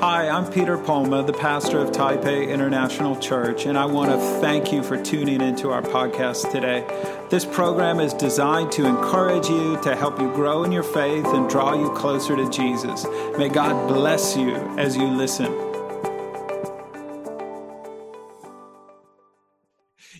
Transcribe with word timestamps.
Hi, 0.00 0.28
I'm 0.28 0.48
Peter 0.52 0.78
Poma, 0.78 1.24
the 1.24 1.32
pastor 1.32 1.80
of 1.80 1.90
Taipei 1.90 2.48
International 2.48 3.16
Church, 3.16 3.66
and 3.66 3.76
I 3.76 3.84
want 3.84 4.12
to 4.12 4.40
thank 4.40 4.70
you 4.72 4.84
for 4.84 4.96
tuning 4.96 5.40
into 5.40 5.70
our 5.70 5.82
podcast 5.82 6.52
today. 6.52 6.86
This 7.30 7.44
program 7.44 7.98
is 7.98 8.14
designed 8.14 8.70
to 8.72 8.86
encourage 8.86 9.48
you, 9.48 9.76
to 9.82 9.96
help 9.96 10.20
you 10.20 10.32
grow 10.34 10.62
in 10.62 10.70
your 10.70 10.84
faith, 10.84 11.26
and 11.26 11.50
draw 11.50 11.74
you 11.74 11.90
closer 11.96 12.36
to 12.36 12.48
Jesus. 12.48 13.06
May 13.36 13.48
God 13.48 13.88
bless 13.88 14.36
you 14.36 14.54
as 14.78 14.96
you 14.96 15.08
listen. 15.08 15.46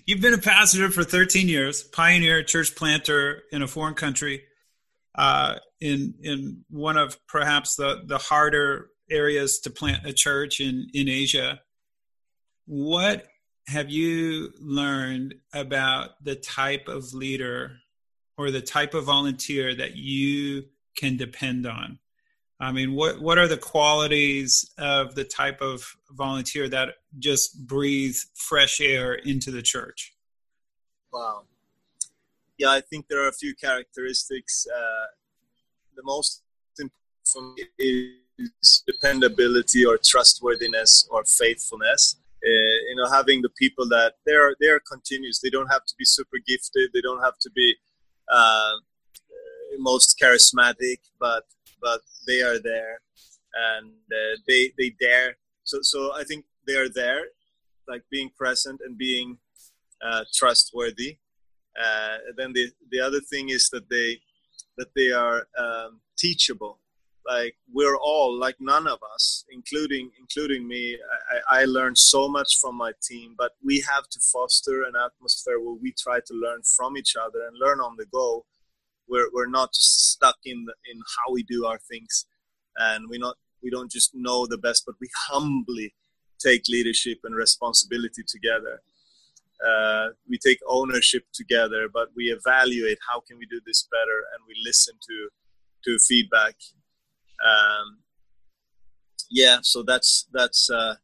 You've 0.07 0.21
been 0.21 0.35
a 0.35 0.39
pastor 0.39 0.91
for 0.91 1.05
13 1.05 1.47
years, 1.47 1.85
pioneer 1.85 2.43
church 2.43 2.75
planter 2.75 3.45
in 3.53 3.63
a 3.63 3.69
foreign 3.69 3.95
country, 3.95 4.43
uh, 5.15 5.61
in 5.81 6.15
in 6.21 6.65
one 6.69 6.97
of 6.97 7.17
perhaps 7.29 7.77
the 7.77 8.03
the 8.05 8.19
harder 8.19 8.91
areas 9.11 9.59
to 9.61 9.71
plant 9.71 10.07
a 10.07 10.13
church 10.13 10.61
in 10.61 10.89
in 10.95 11.09
Asia. 11.09 11.61
What 12.67 13.27
have 13.67 13.91
you 13.91 14.53
learned 14.61 15.35
about 15.53 16.23
the 16.25 16.35
type 16.35 16.89
of 16.89 17.13
leader 17.13 17.79
or 18.37 18.51
the 18.51 18.63
type 18.63 18.95
of 18.95 19.05
volunteer 19.05 19.75
that 19.75 19.97
you 19.97 20.65
can 20.97 21.17
depend 21.17 21.67
on? 21.67 21.99
I 22.61 22.73
mean, 22.73 22.95
what 22.95 23.21
what 23.21 23.39
are 23.39 23.47
the 23.47 23.57
qualities 23.57 24.69
of 24.79 25.15
the 25.15 25.25
type 25.25 25.61
of 25.61 25.97
volunteer 26.11 26.69
that 26.69 26.95
just 27.19 27.67
breathe 27.67 28.17
fresh 28.35 28.81
air 28.81 29.15
into 29.15 29.51
the 29.51 29.63
church? 29.63 30.15
Wow. 31.13 31.45
Yeah, 32.59 32.71
I 32.71 32.81
think 32.81 33.07
there 33.09 33.23
are 33.23 33.29
a 33.29 33.33
few 33.33 33.55
characteristics. 33.55 34.67
Uh, 34.67 35.07
the 35.95 36.03
most 36.03 36.43
important 36.79 37.69
is 37.79 38.15
dependability 38.87 39.85
or 39.85 39.99
trustworthiness 39.99 41.09
or 41.11 41.25
faithfulness. 41.25 42.17
Uh, 42.45 42.79
you 42.89 42.95
know, 42.97 43.11
having 43.11 43.43
the 43.43 43.51
people 43.59 43.89
that 43.89 44.15
they're 44.25 44.55
they're 44.61 44.81
continuous. 44.81 45.41
They 45.41 45.51
don't 45.51 45.69
have 45.69 45.85
to 45.87 45.95
be 45.99 46.05
super 46.05 46.39
gifted. 46.47 46.91
They 46.95 47.01
don't 47.01 47.23
have 47.23 47.39
to 47.41 47.51
be 47.51 47.75
uh, 48.33 48.75
most 49.79 50.19
charismatic, 50.23 50.99
but 51.19 51.45
but 51.81 52.01
they 52.27 52.43
are 52.43 52.59
there 52.59 53.01
and 53.55 53.93
uh, 54.13 54.37
they 54.47 54.73
they 54.79 54.91
dare 55.01 55.37
so 55.65 55.79
so 55.83 56.13
i 56.15 56.25
think 56.25 56.45
they 56.67 56.77
are 56.77 56.89
there 56.89 57.23
like 57.89 58.03
being 58.11 58.31
present 58.37 58.81
and 58.85 58.99
being 58.99 59.39
uh, 60.05 60.25
trustworthy 60.35 61.19
uh, 61.81 62.19
then 62.37 62.53
the 62.53 62.71
the 62.91 63.01
other 63.01 63.21
thing 63.21 63.49
is 63.49 63.69
that 63.71 63.89
they 63.89 64.21
that 64.77 64.89
they 64.95 65.11
are 65.11 65.47
um, 65.59 66.01
teachable 66.17 66.79
like 67.29 67.57
we're 67.73 67.97
all 67.97 68.39
like 68.39 68.57
none 68.59 68.87
of 68.87 68.99
us 69.15 69.45
including 69.51 70.11
including 70.19 70.67
me 70.67 70.99
I, 71.51 71.61
I 71.61 71.65
learned 71.65 71.99
so 71.99 72.29
much 72.29 72.59
from 72.61 72.77
my 72.77 72.93
team 73.03 73.35
but 73.37 73.53
we 73.63 73.85
have 73.93 74.09
to 74.09 74.21
foster 74.33 74.83
an 74.83 74.95
atmosphere 74.97 75.61
where 75.61 75.75
we 75.75 75.93
try 75.93 76.21
to 76.21 76.35
learn 76.35 76.63
from 76.77 76.97
each 76.97 77.15
other 77.17 77.41
and 77.47 77.57
learn 77.59 77.81
on 77.81 77.97
the 77.97 78.07
go. 78.07 78.45
We're, 79.09 79.29
we're 79.33 79.49
not 79.49 79.73
just 79.73 80.13
stuck 80.13 80.37
in 80.45 80.67
the, 80.67 80.75
in 80.91 81.01
how 81.17 81.33
we 81.33 81.43
do 81.43 81.65
our 81.65 81.79
things. 81.79 82.27
And 82.77 83.09
we 83.09 83.19
not 83.19 83.37
we 83.63 83.71
don't 83.71 83.91
just 83.91 84.15
know 84.15 84.47
the 84.47 84.59
best 84.59 84.85
but 84.87 84.95
we 85.01 85.09
humbly 85.29 85.95
take 86.39 86.63
leadership 86.69 87.19
and 87.25 87.35
responsibility 87.35 88.23
together. 88.27 88.81
Uh, 89.67 90.11
we 90.29 90.39
take 90.39 90.61
ownership 90.69 91.25
together 91.33 91.89
but 91.93 92.09
we 92.15 92.27
evaluate 92.27 92.99
how 93.09 93.19
can 93.21 93.39
we 93.39 93.47
do 93.47 93.61
this 93.67 93.89
better 93.91 94.19
and 94.33 94.41
we 94.47 94.55
listen 94.65 94.95
to 95.09 95.29
to 95.85 95.99
feedback 95.99 96.55
um, 97.45 97.99
yeah 99.31 99.59
so 99.63 99.83
that's 99.83 100.27
that's 100.33 100.71
uh, 100.71 100.95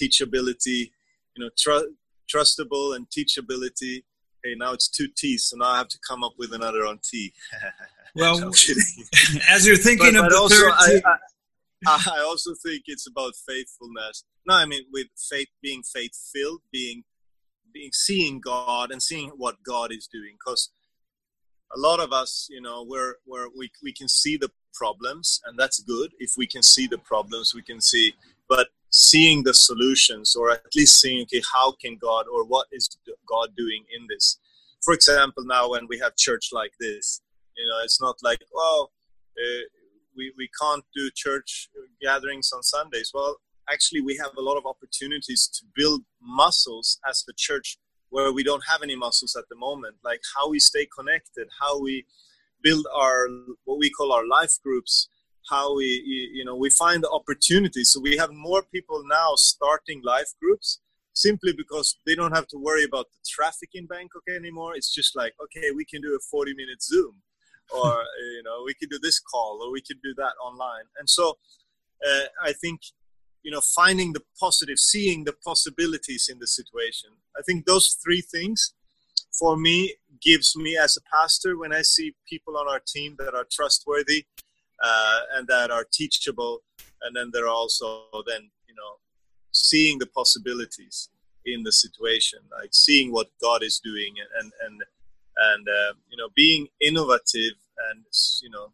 teachability 0.00 0.90
you 1.36 1.44
know 1.44 1.50
tr- 1.58 1.90
trustable 2.28 2.96
and 2.96 3.06
teachability 3.10 4.02
hey, 4.44 4.54
now 4.56 4.72
it's 4.72 4.88
two 4.88 5.08
T's, 5.16 5.46
so 5.46 5.56
now 5.56 5.70
I 5.70 5.78
have 5.78 5.88
to 5.88 5.98
come 6.06 6.22
up 6.22 6.34
with 6.38 6.52
another 6.52 6.86
on 6.86 7.00
T. 7.02 7.32
well, 8.14 8.48
as 9.50 9.66
you're 9.66 9.76
thinking 9.76 10.12
but, 10.12 10.16
of 10.16 10.22
but 10.24 10.30
the 10.30 10.36
also, 10.36 10.54
third 10.54 11.02
I, 11.06 11.18
I, 11.86 12.18
I, 12.18 12.20
also 12.20 12.52
think 12.64 12.84
it's 12.86 13.08
about 13.08 13.32
faithfulness. 13.48 14.24
No, 14.46 14.54
I 14.54 14.66
mean 14.66 14.82
with 14.92 15.08
faith, 15.30 15.48
being 15.62 15.82
faith-filled, 15.82 16.60
being 16.70 17.04
being 17.72 17.90
seeing 17.92 18.40
God 18.40 18.92
and 18.92 19.02
seeing 19.02 19.30
what 19.30 19.56
God 19.66 19.90
is 19.92 20.06
doing, 20.06 20.36
because 20.38 20.70
a 21.74 21.80
lot 21.80 21.98
of 21.98 22.12
us, 22.12 22.46
you 22.50 22.60
know, 22.60 22.84
we're, 22.86 23.14
we're 23.26 23.48
we 23.56 23.70
we 23.82 23.92
can 23.92 24.08
see 24.08 24.36
the 24.36 24.50
problems, 24.74 25.40
and 25.46 25.58
that's 25.58 25.80
good. 25.80 26.12
If 26.18 26.32
we 26.36 26.46
can 26.46 26.62
see 26.62 26.86
the 26.86 26.98
problems, 26.98 27.54
we 27.54 27.62
can 27.62 27.80
see, 27.80 28.14
but 28.48 28.68
seeing 28.94 29.42
the 29.42 29.52
solutions 29.52 30.36
or 30.36 30.52
at 30.52 30.62
least 30.76 31.00
seeing 31.00 31.22
okay 31.22 31.42
how 31.52 31.72
can 31.82 31.96
god 31.96 32.26
or 32.32 32.44
what 32.44 32.68
is 32.70 32.88
god 33.28 33.48
doing 33.56 33.84
in 33.92 34.06
this? 34.08 34.38
For 34.84 34.94
example 34.94 35.44
now 35.44 35.70
when 35.70 35.88
we 35.88 35.98
have 35.98 36.14
church 36.14 36.50
like 36.52 36.70
this 36.78 37.20
you 37.56 37.66
know 37.66 37.78
it's 37.82 38.00
not 38.00 38.16
like 38.22 38.38
oh 38.54 38.88
uh, 39.36 39.64
we, 40.16 40.32
we 40.38 40.48
can't 40.60 40.84
do 40.94 41.10
church 41.12 41.68
gatherings 42.00 42.52
on 42.54 42.62
sundays. 42.62 43.10
Well 43.12 43.38
actually 43.68 44.00
we 44.00 44.16
have 44.16 44.30
a 44.38 44.40
lot 44.40 44.56
of 44.56 44.64
opportunities 44.64 45.48
to 45.54 45.66
build 45.74 46.02
muscles 46.22 47.00
as 47.08 47.24
a 47.28 47.32
church 47.36 47.78
where 48.10 48.32
we 48.32 48.44
don't 48.44 48.62
have 48.68 48.84
any 48.84 48.94
muscles 48.94 49.34
at 49.34 49.48
the 49.50 49.56
moment. 49.56 49.96
Like 50.04 50.20
how 50.36 50.50
we 50.50 50.60
stay 50.60 50.86
connected 50.96 51.48
how 51.60 51.80
we 51.80 52.06
build 52.66 52.86
our 52.94 53.28
what 53.64 53.78
we 53.78 53.90
call 53.90 54.10
our 54.12 54.26
life 54.26 54.54
groups 54.64 55.08
how 55.50 55.76
we 55.76 55.88
you 56.38 56.44
know 56.44 56.56
we 56.56 56.70
find 56.70 57.02
the 57.02 57.10
opportunities. 57.10 57.90
So 57.90 58.00
we 58.00 58.16
have 58.16 58.32
more 58.32 58.62
people 58.74 59.02
now 59.20 59.30
starting 59.36 60.00
life 60.02 60.32
groups 60.40 60.80
simply 61.12 61.52
because 61.52 61.96
they 62.06 62.14
don't 62.16 62.34
have 62.34 62.48
to 62.48 62.58
worry 62.58 62.84
about 62.84 63.06
the 63.12 63.20
traffic 63.28 63.70
in 63.74 63.86
bangkok 63.86 64.22
anymore. 64.40 64.72
It's 64.74 64.92
just 64.92 65.14
like 65.14 65.34
okay 65.44 65.68
we 65.80 65.84
can 65.84 66.00
do 66.00 66.16
a 66.16 66.22
40 66.30 66.54
minute 66.54 66.82
zoom 66.82 67.14
or 67.74 67.92
you 68.36 68.42
know 68.42 68.62
we 68.66 68.74
can 68.74 68.88
do 68.88 68.98
this 69.02 69.20
call 69.20 69.60
or 69.62 69.70
we 69.70 69.82
can 69.82 69.98
do 70.02 70.14
that 70.16 70.34
online. 70.48 70.86
And 70.98 71.08
so 71.08 71.36
uh, 72.04 72.24
i 72.42 72.52
think 72.52 72.80
you 73.42 73.50
know 73.50 73.60
finding 73.60 74.12
the 74.12 74.22
positive 74.38 74.78
seeing 74.78 75.24
the 75.24 75.34
possibilities 75.44 76.28
in 76.30 76.38
the 76.38 76.46
situation 76.46 77.10
i 77.38 77.42
think 77.46 77.66
those 77.66 77.96
three 78.02 78.20
things 78.20 78.74
for 79.38 79.56
me 79.56 79.94
gives 80.20 80.56
me 80.56 80.76
as 80.76 80.96
a 80.96 81.16
pastor 81.16 81.56
when 81.58 81.72
i 81.72 81.82
see 81.82 82.14
people 82.28 82.56
on 82.56 82.68
our 82.68 82.80
team 82.86 83.16
that 83.18 83.34
are 83.34 83.46
trustworthy 83.50 84.24
uh, 84.82 85.20
and 85.34 85.46
that 85.48 85.70
are 85.70 85.86
teachable 85.92 86.62
and 87.02 87.14
then 87.14 87.30
they're 87.32 87.48
also 87.48 88.04
then 88.26 88.50
you 88.68 88.74
know 88.74 88.98
seeing 89.52 89.98
the 89.98 90.06
possibilities 90.06 91.08
in 91.46 91.62
the 91.62 91.72
situation 91.72 92.40
like 92.60 92.70
seeing 92.72 93.12
what 93.12 93.28
god 93.42 93.62
is 93.62 93.80
doing 93.82 94.14
and 94.40 94.52
and 94.66 94.82
and 95.36 95.68
uh, 95.68 95.92
you 96.10 96.16
know 96.16 96.28
being 96.34 96.66
innovative 96.80 97.56
and 97.90 98.04
you 98.42 98.50
know 98.50 98.72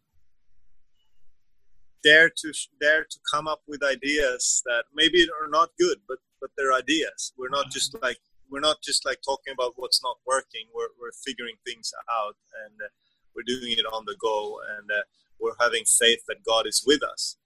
dare 2.03 2.29
to 2.29 2.51
dare 2.79 3.03
to 3.03 3.19
come 3.31 3.47
up 3.47 3.61
with 3.67 3.83
ideas 3.83 4.63
that 4.65 4.83
maybe 4.93 5.27
are 5.41 5.47
not 5.47 5.69
good 5.77 5.97
but 6.07 6.17
but 6.41 6.49
they're 6.57 6.73
ideas. 6.73 7.31
We're 7.37 7.49
not 7.49 7.69
just 7.69 7.95
like 8.01 8.19
we're 8.51 8.59
not 8.59 8.77
just 8.83 9.05
like 9.05 9.19
talking 9.25 9.53
about 9.53 9.73
what's 9.77 10.03
not 10.03 10.17
working 10.27 10.67
we're, 10.75 10.93
we're 10.99 11.15
figuring 11.25 11.55
things 11.65 11.91
out 12.11 12.35
and 12.65 12.75
uh, 12.83 12.89
we're 13.35 13.43
doing 13.43 13.73
it 13.77 13.85
on 13.93 14.03
the 14.05 14.15
go 14.21 14.59
and 14.77 14.89
uh, 14.91 15.01
we're 15.39 15.55
having 15.59 15.83
faith 15.85 16.23
that 16.27 16.43
God 16.45 16.67
is 16.67 16.83
with 16.85 17.01
us. 17.03 17.37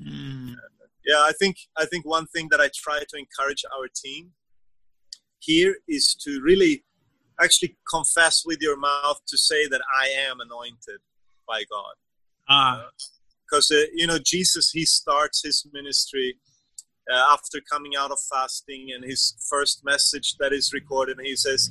Mm. 0.00 0.48
And, 0.48 0.58
yeah, 1.04 1.18
I 1.18 1.32
think 1.38 1.56
I 1.76 1.84
think 1.86 2.06
one 2.06 2.26
thing 2.26 2.48
that 2.52 2.60
I 2.60 2.70
try 2.74 3.00
to 3.00 3.16
encourage 3.18 3.64
our 3.76 3.88
team 3.94 4.32
here 5.40 5.76
is 5.88 6.14
to 6.22 6.40
really 6.40 6.84
actually 7.40 7.76
confess 7.90 8.44
with 8.46 8.58
your 8.60 8.76
mouth 8.76 9.20
to 9.26 9.36
say 9.36 9.66
that 9.66 9.80
I 10.00 10.08
am 10.28 10.38
anointed 10.40 11.00
by 11.48 11.64
God. 11.68 11.94
Ah. 12.48 12.86
Because 13.50 13.72
uh, 13.72 13.78
uh, 13.78 13.84
you 13.94 14.06
know 14.06 14.18
Jesus, 14.24 14.70
he 14.70 14.84
starts 14.86 15.42
his 15.42 15.66
ministry 15.72 16.36
uh, 17.10 17.32
after 17.32 17.60
coming 17.60 17.92
out 17.98 18.10
of 18.10 18.18
fasting, 18.30 18.90
and 18.94 19.04
his 19.04 19.34
first 19.48 19.84
message 19.84 20.36
that 20.38 20.52
is 20.52 20.72
recorded, 20.72 21.18
he 21.22 21.36
says, 21.36 21.70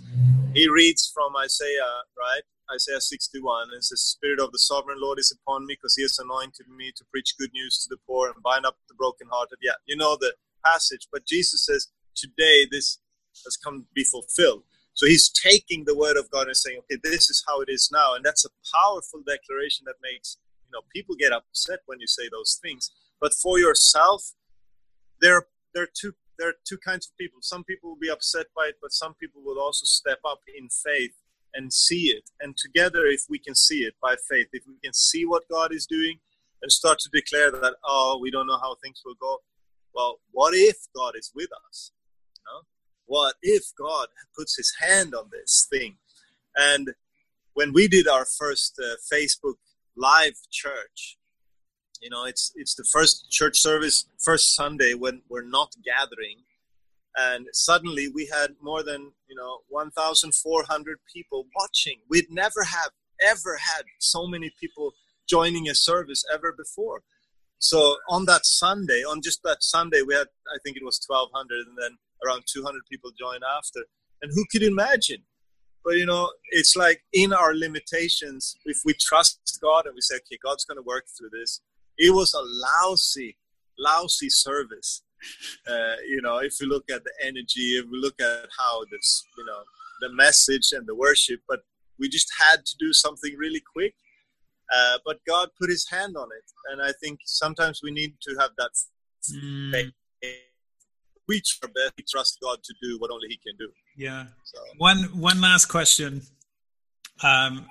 he 0.53 0.67
reads 0.67 1.09
from 1.13 1.35
Isaiah, 1.37 2.03
right? 2.19 2.41
Isaiah 2.73 3.01
61. 3.01 3.69
It 3.75 3.83
says, 3.83 3.89
The 3.89 3.97
Spirit 3.97 4.39
of 4.39 4.51
the 4.51 4.59
sovereign 4.59 4.97
Lord 4.99 5.19
is 5.19 5.31
upon 5.31 5.65
me 5.65 5.75
because 5.75 5.95
he 5.95 6.03
has 6.03 6.19
anointed 6.19 6.67
me 6.67 6.91
to 6.95 7.05
preach 7.11 7.35
good 7.39 7.51
news 7.53 7.83
to 7.83 7.89
the 7.89 8.01
poor 8.07 8.29
and 8.29 8.43
bind 8.43 8.65
up 8.65 8.77
the 8.87 8.95
brokenhearted. 8.95 9.59
Yeah, 9.61 9.79
you 9.85 9.95
know 9.95 10.17
the 10.19 10.33
passage, 10.65 11.07
but 11.11 11.25
Jesus 11.25 11.65
says, 11.65 11.87
Today 12.15 12.67
this 12.69 12.99
has 13.45 13.55
come 13.55 13.81
to 13.81 13.87
be 13.95 14.03
fulfilled. 14.03 14.63
So 14.93 15.05
he's 15.05 15.29
taking 15.29 15.85
the 15.85 15.95
word 15.95 16.17
of 16.17 16.29
God 16.29 16.47
and 16.47 16.55
saying, 16.55 16.79
Okay, 16.79 16.99
this 17.01 17.29
is 17.29 17.43
how 17.47 17.61
it 17.61 17.69
is 17.69 17.89
now. 17.91 18.13
And 18.15 18.25
that's 18.25 18.45
a 18.45 18.49
powerful 18.75 19.21
declaration 19.25 19.85
that 19.85 19.95
makes 20.01 20.37
you 20.65 20.71
know 20.73 20.81
people 20.93 21.15
get 21.15 21.31
upset 21.31 21.79
when 21.85 21.99
you 21.99 22.07
say 22.07 22.29
those 22.29 22.59
things. 22.61 22.91
But 23.19 23.33
for 23.33 23.59
yourself, 23.59 24.33
there 25.21 25.45
there 25.73 25.83
are 25.83 25.93
two 25.93 26.13
there 26.37 26.49
are 26.49 26.55
two 26.65 26.77
kinds 26.77 27.07
of 27.07 27.17
people. 27.17 27.39
Some 27.41 27.63
people 27.63 27.89
will 27.91 27.99
be 27.99 28.09
upset 28.09 28.47
by 28.55 28.67
it, 28.69 28.75
but 28.81 28.91
some 28.91 29.13
people 29.13 29.41
will 29.43 29.59
also 29.59 29.85
step 29.85 30.19
up 30.25 30.39
in 30.57 30.69
faith 30.69 31.13
and 31.53 31.71
see 31.71 32.07
it. 32.07 32.31
And 32.39 32.57
together, 32.57 33.05
if 33.05 33.25
we 33.29 33.37
can 33.37 33.53
see 33.53 33.81
it 33.83 33.93
by 34.01 34.15
faith, 34.29 34.47
if 34.51 34.63
we 34.67 34.75
can 34.83 34.93
see 34.93 35.25
what 35.25 35.43
God 35.49 35.73
is 35.73 35.85
doing 35.85 36.19
and 36.61 36.71
start 36.71 36.99
to 36.99 37.09
declare 37.13 37.51
that, 37.51 37.75
oh, 37.85 38.17
we 38.21 38.31
don't 38.31 38.47
know 38.47 38.57
how 38.57 38.75
things 38.81 39.01
will 39.05 39.15
go, 39.21 39.37
well, 39.93 40.19
what 40.31 40.53
if 40.55 40.77
God 40.95 41.15
is 41.15 41.31
with 41.35 41.49
us? 41.69 41.91
You 42.37 42.43
know? 42.47 42.61
What 43.05 43.35
if 43.43 43.63
God 43.77 44.07
puts 44.35 44.57
his 44.57 44.73
hand 44.79 45.13
on 45.13 45.29
this 45.31 45.67
thing? 45.69 45.97
And 46.55 46.93
when 47.53 47.73
we 47.73 47.87
did 47.87 48.07
our 48.07 48.25
first 48.25 48.79
uh, 48.81 48.95
Facebook 49.13 49.55
live 49.95 50.37
church, 50.49 51.17
you 52.01 52.09
know, 52.09 52.25
it's 52.25 52.51
it's 52.55 52.75
the 52.75 52.83
first 52.83 53.29
church 53.29 53.59
service, 53.59 54.05
first 54.19 54.55
Sunday 54.55 54.93
when 54.93 55.21
we're 55.29 55.47
not 55.47 55.71
gathering, 55.85 56.37
and 57.15 57.47
suddenly 57.53 58.09
we 58.09 58.25
had 58.25 58.55
more 58.61 58.83
than 58.83 59.11
you 59.29 59.35
know 59.35 59.59
1,400 59.69 60.99
people 61.13 61.45
watching. 61.55 61.99
We'd 62.09 62.29
never 62.29 62.63
have 62.63 62.91
ever 63.21 63.57
had 63.57 63.83
so 63.99 64.25
many 64.27 64.51
people 64.59 64.93
joining 65.29 65.69
a 65.69 65.75
service 65.75 66.23
ever 66.33 66.51
before. 66.51 67.03
So 67.59 67.97
on 68.09 68.25
that 68.25 68.45
Sunday, 68.45 69.03
on 69.03 69.21
just 69.21 69.43
that 69.43 69.61
Sunday, 69.61 70.01
we 70.01 70.15
had 70.15 70.27
I 70.47 70.57
think 70.63 70.77
it 70.77 70.83
was 70.83 70.99
1,200, 71.05 71.67
and 71.67 71.77
then 71.79 71.97
around 72.25 72.43
200 72.51 72.81
people 72.89 73.11
joined 73.17 73.43
after. 73.57 73.81
And 74.23 74.31
who 74.33 74.43
could 74.51 74.63
imagine? 74.63 75.23
But 75.83 75.97
you 75.97 76.05
know, 76.05 76.31
it's 76.49 76.75
like 76.75 77.03
in 77.13 77.33
our 77.33 77.55
limitations, 77.55 78.55
if 78.65 78.79
we 78.85 78.93
trust 78.99 79.59
God 79.61 79.85
and 79.85 79.95
we 79.95 80.01
say, 80.01 80.15
okay, 80.15 80.37
God's 80.43 80.65
going 80.65 80.77
to 80.77 80.83
work 80.83 81.05
through 81.17 81.29
this, 81.31 81.61
it 82.01 82.11
was 82.13 82.33
a 82.33 82.41
lousy, 82.41 83.37
lousy 83.77 84.29
service. 84.29 85.03
Uh, 85.69 85.95
you 86.07 86.19
know, 86.21 86.37
if 86.39 86.59
you 86.59 86.67
look 86.67 86.89
at 86.89 87.03
the 87.03 87.13
energy, 87.21 87.77
if 87.77 87.85
we 87.91 87.99
look 87.99 88.19
at 88.19 88.49
how 88.57 88.83
this, 88.91 89.23
you 89.37 89.45
know, 89.45 89.61
the 90.01 90.11
message 90.11 90.71
and 90.71 90.87
the 90.87 90.95
worship, 90.95 91.39
but 91.47 91.59
we 91.99 92.09
just 92.09 92.29
had 92.39 92.65
to 92.65 92.75
do 92.79 92.91
something 92.91 93.35
really 93.37 93.61
quick. 93.73 93.93
Uh, 94.73 94.97
but 95.05 95.19
God 95.27 95.49
put 95.59 95.69
His 95.69 95.87
hand 95.89 96.17
on 96.17 96.29
it, 96.35 96.47
and 96.71 96.81
I 96.81 96.91
think 97.03 97.19
sometimes 97.25 97.81
we 97.83 97.91
need 97.91 98.15
to 98.21 98.35
have 98.39 98.51
that 98.57 98.71
mm. 99.31 99.71
faith. 99.71 99.93
We 101.27 101.41
trust 102.09 102.39
God 102.41 102.63
to 102.63 102.73
do 102.81 102.97
what 102.97 103.11
only 103.11 103.27
He 103.27 103.37
can 103.37 103.55
do. 103.59 103.69
Yeah. 103.95 104.25
So. 104.43 104.59
One 104.77 105.03
one 105.19 105.39
last 105.39 105.65
question. 105.65 106.23
Um, 107.23 107.67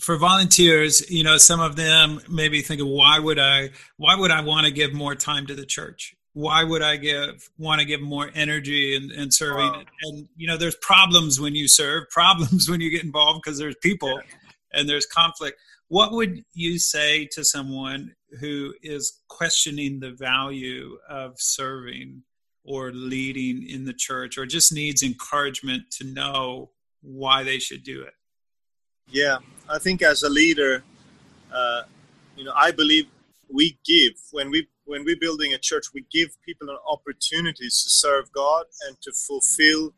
for 0.00 0.16
volunteers, 0.16 1.08
you 1.10 1.24
know, 1.24 1.38
some 1.38 1.60
of 1.60 1.76
them 1.76 2.20
maybe 2.28 2.62
thinking, 2.62 2.88
why 2.88 3.18
would 3.18 3.38
I, 3.38 3.70
why 3.96 4.16
would 4.16 4.30
I 4.30 4.40
want 4.42 4.66
to 4.66 4.72
give 4.72 4.92
more 4.92 5.14
time 5.14 5.46
to 5.46 5.54
the 5.54 5.66
church? 5.66 6.14
Why 6.34 6.64
would 6.64 6.82
I 6.82 6.96
give, 6.96 7.50
want 7.58 7.80
to 7.80 7.86
give 7.86 8.00
more 8.00 8.30
energy 8.34 8.96
and, 8.96 9.10
and 9.12 9.32
serving? 9.32 9.70
Wow. 9.70 9.82
And, 10.02 10.28
you 10.36 10.46
know, 10.46 10.56
there's 10.56 10.76
problems 10.76 11.40
when 11.40 11.54
you 11.54 11.68
serve, 11.68 12.08
problems 12.10 12.70
when 12.70 12.80
you 12.80 12.90
get 12.90 13.04
involved 13.04 13.42
because 13.44 13.58
there's 13.58 13.76
people 13.76 14.20
and 14.72 14.88
there's 14.88 15.06
conflict. 15.06 15.58
What 15.88 16.12
would 16.12 16.44
you 16.54 16.78
say 16.78 17.26
to 17.32 17.44
someone 17.44 18.14
who 18.40 18.72
is 18.82 19.20
questioning 19.28 20.00
the 20.00 20.12
value 20.12 20.96
of 21.06 21.34
serving 21.38 22.22
or 22.64 22.92
leading 22.92 23.68
in 23.68 23.84
the 23.84 23.92
church 23.92 24.38
or 24.38 24.46
just 24.46 24.72
needs 24.72 25.02
encouragement 25.02 25.90
to 25.98 26.04
know 26.04 26.70
why 27.02 27.42
they 27.42 27.58
should 27.58 27.82
do 27.82 28.02
it? 28.02 28.14
Yeah, 29.08 29.38
I 29.68 29.78
think 29.78 30.02
as 30.02 30.22
a 30.22 30.30
leader, 30.30 30.84
uh, 31.52 31.82
you 32.36 32.44
know, 32.44 32.52
I 32.56 32.70
believe 32.70 33.06
we 33.52 33.78
give 33.84 34.14
when 34.30 34.50
we 34.50 34.68
when 34.84 35.04
we're 35.04 35.18
building 35.20 35.54
a 35.54 35.58
church, 35.58 35.86
we 35.94 36.04
give 36.10 36.30
people 36.44 36.70
an 36.70 36.78
opportunities 36.88 37.82
to 37.82 37.90
serve 37.90 38.32
God 38.32 38.64
and 38.88 38.96
to 39.02 39.12
fulfill 39.12 39.94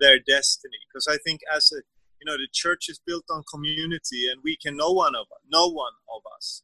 their 0.00 0.18
destiny. 0.18 0.76
Because 0.88 1.06
I 1.08 1.16
think 1.24 1.40
as 1.54 1.72
a 1.72 1.76
you 2.20 2.24
know, 2.26 2.36
the 2.36 2.48
church 2.52 2.88
is 2.88 3.00
built 3.06 3.24
on 3.30 3.44
community, 3.52 4.28
and 4.30 4.40
we 4.42 4.56
can 4.56 4.76
no 4.76 4.90
one 4.90 5.14
of 5.14 5.26
no 5.50 5.68
one 5.68 5.92
of 6.14 6.22
us 6.36 6.62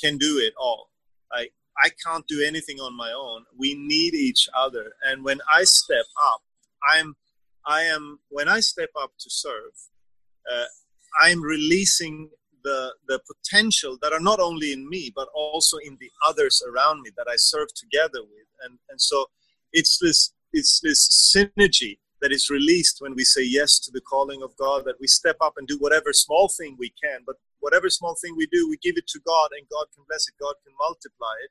can 0.00 0.16
do 0.16 0.38
it 0.38 0.54
all. 0.58 0.90
Like 1.34 1.52
I 1.82 1.90
can't 2.04 2.26
do 2.26 2.42
anything 2.44 2.78
on 2.80 2.96
my 2.96 3.12
own. 3.12 3.44
We 3.58 3.74
need 3.74 4.14
each 4.14 4.48
other, 4.56 4.92
and 5.04 5.24
when 5.24 5.40
I 5.52 5.64
step 5.64 6.06
up, 6.32 6.42
I'm 6.88 7.16
I 7.66 7.82
am 7.82 8.20
when 8.30 8.48
I 8.48 8.60
step 8.60 8.90
up 9.00 9.12
to 9.20 9.30
serve. 9.30 9.72
Uh, 10.50 10.64
I'm 11.20 11.42
releasing 11.42 12.30
the 12.64 12.92
the 13.06 13.20
potential 13.30 13.96
that 14.02 14.12
are 14.12 14.20
not 14.20 14.40
only 14.40 14.72
in 14.72 14.88
me 14.88 15.12
but 15.14 15.28
also 15.34 15.76
in 15.78 15.96
the 16.00 16.10
others 16.26 16.62
around 16.68 17.02
me 17.02 17.10
that 17.16 17.26
I 17.28 17.36
serve 17.36 17.68
together 17.74 18.22
with, 18.22 18.48
and 18.64 18.78
and 18.90 19.00
so 19.00 19.26
it's 19.72 19.98
this 19.98 20.32
it's 20.52 20.80
this 20.80 21.00
synergy 21.34 21.98
that 22.22 22.32
is 22.32 22.48
released 22.50 22.96
when 23.00 23.14
we 23.14 23.24
say 23.24 23.44
yes 23.44 23.78
to 23.80 23.90
the 23.92 24.00
calling 24.00 24.42
of 24.42 24.56
God. 24.56 24.84
That 24.84 25.00
we 25.00 25.06
step 25.06 25.36
up 25.40 25.54
and 25.56 25.66
do 25.68 25.78
whatever 25.78 26.12
small 26.12 26.48
thing 26.48 26.76
we 26.78 26.92
can, 27.02 27.20
but 27.26 27.36
whatever 27.60 27.88
small 27.90 28.16
thing 28.20 28.34
we 28.36 28.46
do, 28.46 28.68
we 28.68 28.78
give 28.78 28.96
it 28.96 29.06
to 29.08 29.20
God, 29.26 29.48
and 29.56 29.68
God 29.68 29.86
can 29.94 30.04
bless 30.08 30.28
it. 30.28 30.34
God 30.40 30.54
can 30.64 30.74
multiply 30.78 31.34
it. 31.44 31.50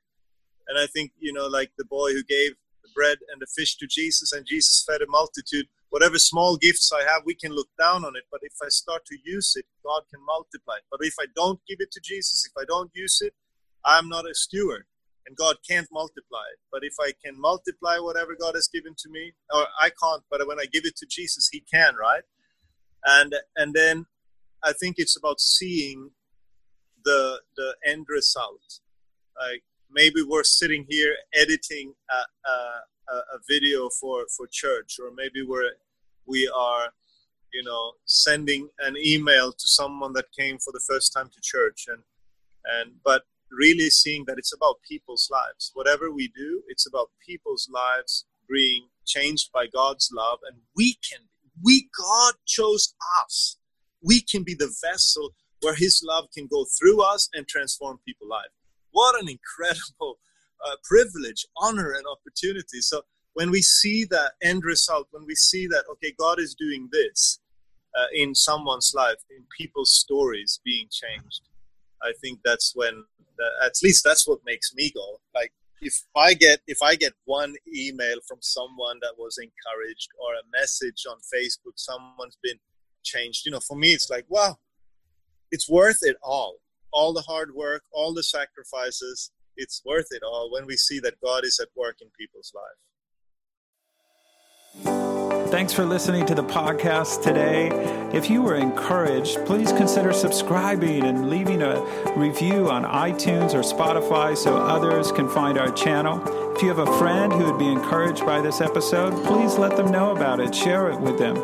And 0.68 0.78
I 0.78 0.86
think 0.86 1.12
you 1.18 1.32
know, 1.32 1.46
like 1.46 1.70
the 1.78 1.84
boy 1.84 2.12
who 2.12 2.24
gave 2.24 2.52
the 2.82 2.90
bread 2.94 3.18
and 3.32 3.40
the 3.40 3.46
fish 3.46 3.76
to 3.78 3.86
Jesus, 3.86 4.32
and 4.32 4.44
Jesus 4.46 4.84
fed 4.86 5.02
a 5.02 5.06
multitude 5.08 5.66
whatever 5.96 6.18
small 6.18 6.58
gifts 6.58 6.92
I 6.92 7.02
have, 7.10 7.22
we 7.24 7.34
can 7.34 7.52
look 7.52 7.70
down 7.78 8.04
on 8.04 8.16
it. 8.16 8.24
But 8.30 8.40
if 8.42 8.52
I 8.62 8.68
start 8.68 9.02
to 9.06 9.16
use 9.24 9.54
it, 9.56 9.64
God 9.82 10.02
can 10.10 10.20
multiply. 10.34 10.78
But 10.90 11.00
if 11.00 11.14
I 11.18 11.26
don't 11.34 11.60
give 11.66 11.78
it 11.80 11.90
to 11.92 12.00
Jesus, 12.10 12.44
if 12.48 12.52
I 12.62 12.66
don't 12.66 12.90
use 12.94 13.22
it, 13.22 13.32
I'm 13.82 14.08
not 14.08 14.28
a 14.28 14.34
steward 14.34 14.84
and 15.26 15.36
God 15.36 15.56
can't 15.68 15.88
multiply 15.90 16.44
it. 16.52 16.60
But 16.70 16.82
if 16.84 16.94
I 17.00 17.12
can 17.24 17.40
multiply 17.40 17.98
whatever 17.98 18.36
God 18.38 18.54
has 18.54 18.68
given 18.68 18.94
to 18.98 19.08
me, 19.08 19.32
or 19.52 19.66
I 19.80 19.90
can't, 20.02 20.22
but 20.30 20.46
when 20.46 20.60
I 20.60 20.66
give 20.66 20.84
it 20.84 20.96
to 20.96 21.06
Jesus, 21.06 21.48
He 21.50 21.60
can, 21.72 21.94
right? 21.96 22.22
And 23.04 23.34
and 23.56 23.74
then 23.74 24.06
I 24.62 24.72
think 24.72 24.96
it's 24.98 25.16
about 25.16 25.40
seeing 25.40 26.10
the 27.04 27.40
the 27.56 27.74
end 27.84 28.06
result. 28.08 28.80
Like 29.40 29.62
maybe 29.90 30.22
we're 30.22 30.44
sitting 30.44 30.86
here 30.88 31.14
editing 31.34 31.94
a, 32.10 32.50
a, 32.50 33.14
a, 33.14 33.16
a 33.36 33.38
video 33.48 33.88
for 33.88 34.26
for 34.36 34.46
church, 34.50 34.98
or 35.02 35.10
maybe 35.14 35.42
we're 35.42 35.72
we 36.26 36.50
are 36.54 36.92
you 37.52 37.62
know 37.62 37.92
sending 38.04 38.68
an 38.80 38.96
email 38.96 39.52
to 39.52 39.66
someone 39.66 40.12
that 40.14 40.26
came 40.38 40.58
for 40.58 40.72
the 40.72 40.84
first 40.88 41.12
time 41.12 41.28
to 41.28 41.40
church. 41.42 41.86
And 41.88 42.02
and 42.64 42.96
but 43.04 43.22
really 43.50 43.90
seeing 43.90 44.24
that 44.26 44.38
it's 44.38 44.52
about 44.52 44.76
people's 44.88 45.28
lives. 45.30 45.70
Whatever 45.74 46.10
we 46.10 46.28
do 46.28 46.62
it's 46.68 46.86
about 46.86 47.10
people's 47.24 47.68
lives 47.72 48.26
being 48.48 48.88
changed 49.06 49.50
by 49.52 49.66
god's 49.66 50.10
love. 50.12 50.38
And 50.48 50.58
we 50.76 50.98
can 51.08 51.20
we 51.62 51.88
god 51.96 52.34
chose 52.46 52.94
us. 53.24 53.58
We 54.02 54.20
can 54.20 54.42
be 54.42 54.54
the 54.54 54.74
vessel 54.84 55.34
where 55.60 55.74
his 55.74 56.02
love 56.04 56.26
can 56.34 56.46
go 56.46 56.66
through 56.78 57.02
us 57.02 57.28
and 57.32 57.48
transform 57.48 57.98
people's 58.06 58.30
lives. 58.30 58.52
What 58.90 59.20
an 59.20 59.28
incredible 59.28 60.18
uh, 60.64 60.76
privilege, 60.84 61.46
honor, 61.56 61.92
and 61.92 62.04
opportunity. 62.06 62.80
So 62.80 63.02
when 63.36 63.50
we 63.50 63.60
see 63.60 64.06
that 64.06 64.32
end 64.42 64.64
result, 64.64 65.08
when 65.10 65.26
we 65.26 65.34
see 65.34 65.66
that, 65.66 65.84
okay, 65.92 66.14
God 66.18 66.40
is 66.40 66.54
doing 66.54 66.88
this 66.90 67.38
uh, 67.94 68.06
in 68.14 68.34
someone's 68.34 68.94
life, 68.96 69.22
in 69.30 69.44
people's 69.54 69.92
stories 69.92 70.58
being 70.64 70.88
changed, 70.90 71.42
I 72.02 72.12
think 72.22 72.40
that's 72.42 72.72
when, 72.74 73.04
at 73.62 73.74
least 73.82 74.02
that's 74.02 74.26
what 74.26 74.38
makes 74.46 74.74
me 74.74 74.90
go. 74.90 75.20
Like, 75.34 75.52
if 75.82 75.94
I 76.16 76.32
get 76.32 76.60
if 76.66 76.78
I 76.80 76.94
get 76.94 77.12
one 77.26 77.54
email 77.70 78.16
from 78.26 78.38
someone 78.40 78.98
that 79.02 79.12
was 79.18 79.36
encouraged 79.36 80.08
or 80.18 80.32
a 80.32 80.58
message 80.58 81.04
on 81.06 81.18
Facebook, 81.18 81.74
someone's 81.76 82.38
been 82.42 82.58
changed, 83.04 83.44
you 83.44 83.52
know, 83.52 83.60
for 83.60 83.76
me 83.76 83.92
it's 83.92 84.08
like, 84.08 84.24
wow, 84.30 84.56
it's 85.52 85.68
worth 85.68 85.98
it 86.00 86.16
all. 86.22 86.56
All 86.90 87.12
the 87.12 87.20
hard 87.20 87.54
work, 87.54 87.82
all 87.92 88.14
the 88.14 88.22
sacrifices, 88.22 89.30
it's 89.58 89.82
worth 89.84 90.08
it 90.12 90.22
all 90.22 90.50
when 90.50 90.64
we 90.64 90.78
see 90.78 91.00
that 91.00 91.20
God 91.22 91.44
is 91.44 91.60
at 91.60 91.68
work 91.76 91.96
in 92.00 92.08
people's 92.18 92.52
life. 92.54 92.80
Thanks 95.56 95.72
for 95.72 95.86
listening 95.86 96.26
to 96.26 96.34
the 96.34 96.44
podcast 96.44 97.22
today. 97.22 97.70
If 98.12 98.28
you 98.28 98.42
were 98.42 98.56
encouraged, 98.56 99.46
please 99.46 99.72
consider 99.72 100.12
subscribing 100.12 101.04
and 101.04 101.30
leaving 101.30 101.62
a 101.62 101.80
review 102.14 102.68
on 102.68 102.84
iTunes 102.84 103.54
or 103.54 103.62
Spotify 103.62 104.36
so 104.36 104.54
others 104.54 105.10
can 105.12 105.30
find 105.30 105.56
our 105.56 105.72
channel. 105.72 106.20
If 106.54 106.60
you 106.60 106.68
have 106.68 106.80
a 106.80 106.98
friend 106.98 107.32
who 107.32 107.50
would 107.50 107.58
be 107.58 107.68
encouraged 107.68 108.26
by 108.26 108.42
this 108.42 108.60
episode, 108.60 109.14
please 109.24 109.56
let 109.56 109.78
them 109.78 109.90
know 109.90 110.14
about 110.14 110.40
it. 110.40 110.54
Share 110.54 110.90
it 110.90 111.00
with 111.00 111.16
them. 111.16 111.38